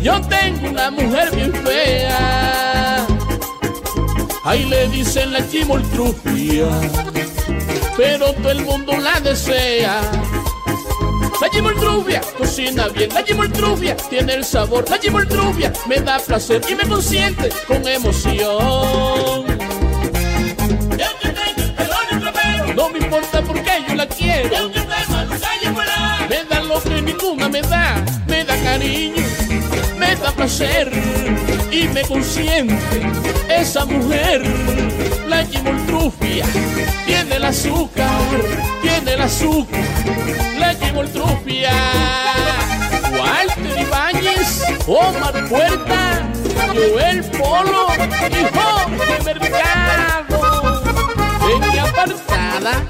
Yo 0.02 0.20
tengo 0.22 0.68
una 0.70 0.90
mujer 0.90 1.30
bien 1.34 1.52
fea. 1.52 3.06
Ahí 4.44 4.64
le 4.64 4.88
dicen 4.88 5.32
la 5.32 5.48
chimoltrufia, 5.48 6.66
pero 7.96 8.32
todo 8.34 8.50
el 8.50 8.60
mundo 8.62 8.92
la 8.98 9.18
desea. 9.20 10.00
La 11.40 11.50
chimoltrufia 11.50 12.20
cocina 12.38 12.88
bien, 12.88 13.10
la 13.12 13.24
chimoltrufia 13.24 13.96
tiene 13.96 14.34
el 14.34 14.44
sabor, 14.44 14.88
la 14.88 14.98
chimoltrufia 14.98 15.72
me 15.86 16.00
da 16.00 16.18
placer 16.18 16.62
y 16.68 16.74
me 16.74 16.86
consiente 16.86 17.50
con 17.66 17.86
emoción. 17.86 19.44
No 22.74 22.88
me 22.88 22.98
importa 22.98 23.40
porque 23.42 23.84
yo 23.88 23.94
la 23.94 24.06
quiero. 24.08 24.70
Me 26.28 26.44
da 26.44 26.62
lo 26.62 26.82
que 26.82 27.02
ninguna 27.02 27.48
me 27.48 27.62
da, 27.62 28.04
me 28.26 28.44
da 28.44 28.56
cariño, 28.62 29.22
me 30.06 30.16
da 30.16 30.32
placer 30.32 30.90
y 31.70 31.88
me 31.88 32.02
consiente 32.02 32.76
esa 33.48 33.84
mujer. 33.84 34.42
La 35.28 35.48
chimoltrufia 35.48 36.44
tiene 37.06 37.36
el 37.36 37.44
azúcar, 37.44 38.20
tiene 38.82 39.14
el 39.14 39.22
azúcar, 39.22 39.84
la 40.58 40.78
chimoltrufia. 40.78 41.72
Walter 43.18 43.80
Ibáñez, 43.80 44.64
Omar 44.86 45.48
Puerta, 45.48 46.28
Joel 46.74 47.24
Polo 47.24 47.86
y 48.30 48.42
Jorge 48.56 49.22
Mercado. 49.24 50.82
En 51.50 51.70
mi 51.70 51.78
apartada 51.78 52.82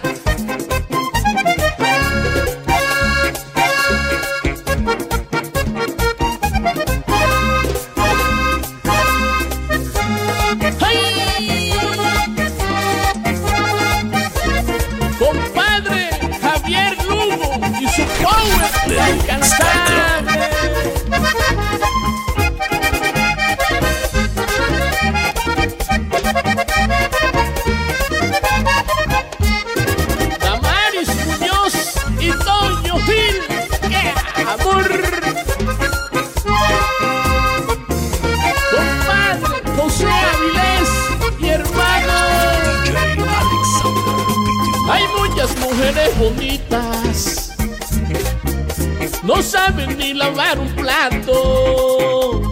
lavar 50.14 50.58
un 50.58 50.68
plato. 50.74 52.42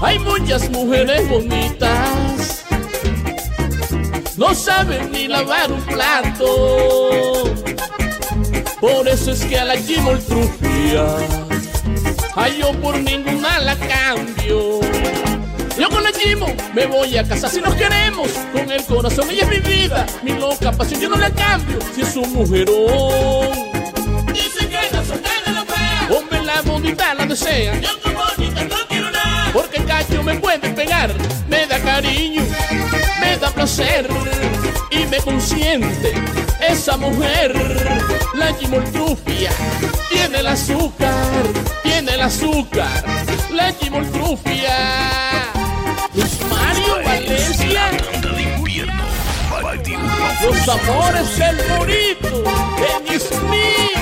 Hay 0.00 0.18
muchas 0.18 0.70
mujeres 0.70 1.28
bonitas, 1.28 2.64
no 4.36 4.54
saben 4.54 5.10
ni 5.10 5.26
lavar 5.26 5.72
un 5.72 5.80
plato. 5.82 7.54
Por 8.80 9.08
eso 9.08 9.32
es 9.32 9.44
que 9.44 9.58
a 9.58 9.64
la 9.64 9.82
chimoltrufia, 9.82 11.06
ay 12.36 12.58
yo 12.60 12.72
por 12.80 12.98
ninguna 12.98 13.58
la 13.60 13.76
cambio. 13.76 14.80
Yo 15.78 15.90
con 15.90 16.02
la 16.02 16.10
Jimo 16.10 16.46
me 16.74 16.86
voy 16.86 17.16
a 17.18 17.24
casa 17.26 17.48
si 17.48 17.60
nos 17.60 17.74
queremos. 17.74 18.30
Con 18.52 18.70
el 18.70 18.82
corazón 18.84 19.30
ella 19.30 19.42
es 19.42 19.48
mi 19.50 19.58
vida, 19.58 20.06
mi 20.22 20.32
loca 20.32 20.72
pasión 20.72 21.00
yo 21.00 21.08
no 21.08 21.16
la 21.16 21.30
cambio 21.30 21.78
si 21.94 22.02
es 22.02 22.16
un 22.16 22.32
mujerón. 22.32 23.75
Bonita 26.86 27.14
la 27.14 27.26
desea. 27.26 27.80
Yo 27.80 28.00
con 28.00 28.14
bonita 28.14 28.64
no 28.64 28.76
quiero 28.88 29.10
nada. 29.10 29.50
Porque 29.52 29.78
el 29.78 29.86
cacho 29.86 30.22
me 30.22 30.36
puede 30.36 30.68
pegar, 30.70 31.12
me 31.48 31.66
da 31.66 31.80
cariño, 31.80 32.42
me 33.20 33.36
da 33.38 33.66
ser 33.66 34.08
y 34.90 35.04
me 35.06 35.16
consiente 35.18 36.14
esa 36.60 36.96
mujer, 36.96 37.52
la 38.34 38.56
chimoltrufia, 38.56 39.50
tiene 40.08 40.38
el 40.38 40.46
azúcar, 40.46 41.42
tiene 41.82 42.14
el 42.14 42.20
azúcar, 42.20 43.04
la 43.52 43.76
chimoltrufia. 43.76 44.76
Mario 46.48 46.94
Valencia, 47.04 47.90
los 50.42 50.68
amores 50.68 51.38
del 51.38 51.56
bonito, 51.76 52.44
en 52.98 53.95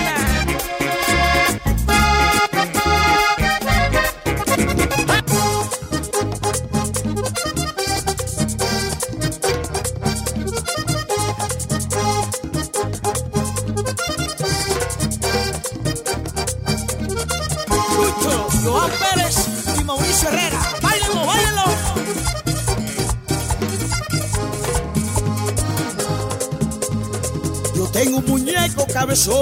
cabezón. 28.95 29.35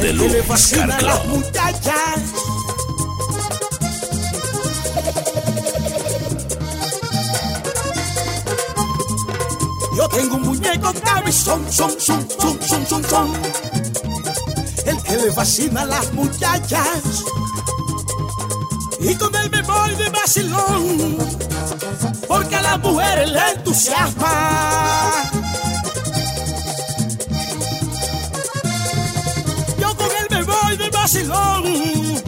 de 0.00 0.10
El 0.10 0.18
que 0.18 0.28
le 0.28 0.38
Luz 0.38 0.46
fascina 0.46 0.96
a 0.96 1.02
las 1.02 1.26
muchachas. 1.26 2.20
Yo 9.94 10.08
tengo 10.08 10.36
un 10.36 10.42
muñeco 10.42 10.94
cabezón, 11.04 11.70
son, 11.70 12.00
son, 12.00 12.26
son, 12.30 12.58
son, 12.62 12.86
son, 12.86 13.04
son. 13.04 13.32
El 14.86 15.02
que 15.02 15.16
le 15.18 15.32
fascina 15.32 15.82
a 15.82 15.86
las 15.86 16.12
muchachas. 16.14 17.24
Y 19.00 19.14
con 19.16 19.34
él 19.34 19.50
me 19.50 19.62
voy 19.62 19.94
de 19.96 20.08
vacilón. 20.08 21.25
Las 22.66 22.80
mujeres 22.80 23.30
le 23.30 23.50
entusiasma. 23.52 25.22
Yo 29.78 29.96
con 29.96 30.08
él 30.10 30.26
me 30.30 30.42
voy 30.42 30.76
de 30.76 30.90
vacilón. 30.90 32.22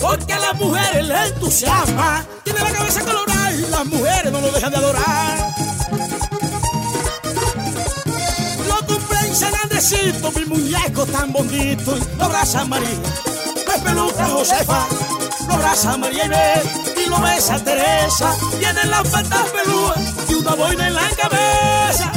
Porque 0.00 0.32
a 0.32 0.38
las 0.38 0.54
mujeres 0.54 1.06
le 1.06 1.26
entusiasma. 1.26 2.24
Tiene 2.44 2.60
la 2.60 2.70
cabeza 2.70 3.00
colorada 3.02 3.52
y 3.52 3.70
las 3.70 3.84
mujeres 3.84 4.32
no 4.32 4.40
lo 4.40 4.50
dejan 4.50 4.70
de 4.70 4.76
adorar. 4.78 5.54
Lo 8.68 8.86
compré 8.86 9.18
en 9.26 9.36
San 9.36 9.54
Andresito, 9.54 10.32
mi 10.32 10.44
muñeco 10.46 11.04
tan 11.06 11.30
bonito. 11.30 11.94
Y 11.94 12.16
lo 12.16 12.24
abraza 12.24 12.64
María, 12.64 12.88
me 13.66 13.78
peluca 13.84 14.26
Josefa. 14.28 14.86
Lo 15.46 15.54
abraza 15.54 15.96
María 15.98 16.24
Inés 16.24 16.87
y 17.08 17.10
lo 17.10 17.20
besa 17.20 17.58
Teresa. 17.58 18.36
Tiene 18.58 18.84
las 18.84 19.08
patas 19.08 19.46
peludas 19.50 19.98
y 20.28 20.34
una 20.34 20.54
boina 20.54 20.86
en 20.88 20.94
la 20.94 21.08
cabeza. 21.10 22.12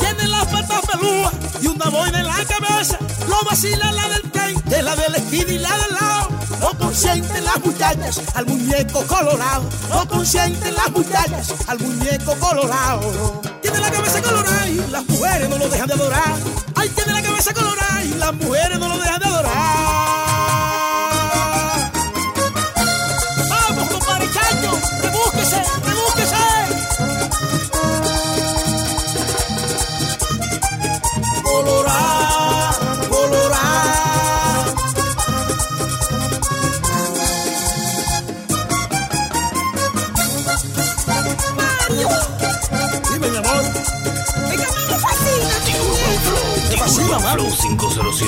Tiene 0.00 0.28
las 0.28 0.46
patas 0.46 0.80
pelúas 0.86 1.32
y 1.60 1.66
una 1.66 1.90
boina 1.90 2.20
en 2.20 2.26
la 2.26 2.44
cabeza. 2.44 2.98
Lo 3.28 3.42
vacila 3.48 3.92
la 3.92 4.08
del 4.08 4.30
frente, 4.30 4.82
la 4.82 4.96
de 4.96 5.08
la 5.10 5.16
esquina 5.18 5.52
y 5.52 5.58
la 5.58 5.78
del 5.78 5.94
lado. 5.94 6.28
No 6.60 6.78
consienten 6.78 7.44
las 7.44 7.64
muchachas 7.64 8.20
al 8.34 8.46
muñeco 8.46 9.06
colorado. 9.06 9.64
No 9.90 10.08
consienten 10.08 10.74
las 10.74 10.90
muchachas 10.90 11.54
al 11.66 11.78
muñeco 11.78 12.34
colorado. 12.38 13.42
Tiene 13.62 13.78
la 13.80 13.90
cabeza 13.90 14.22
colorada 14.22 14.68
y 14.68 14.76
las 14.90 15.06
mujeres 15.06 15.48
no 15.48 15.58
lo 15.58 15.68
dejan 15.68 15.88
de 15.88 15.94
adorar. 15.94 16.34
Ay, 16.76 16.88
tiene 16.90 17.12
la 17.12 17.22
cabeza 17.22 17.52
colorada 17.52 18.04
y 18.04 18.14
las 18.14 18.34
mujeres 18.34 18.78
no 18.78 18.88
lo 18.88 18.98
dejan 18.98 19.20
de 19.20 19.23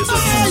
Jesus. 0.09 0.46